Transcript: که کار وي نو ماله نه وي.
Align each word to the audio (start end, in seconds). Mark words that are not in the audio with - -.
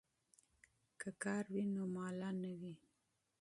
که 0.99 1.09
کار 1.23 1.45
وي 1.53 1.63
نو 1.75 1.83
ماله 1.95 2.29
نه 2.41 2.51
وي. 2.59 2.73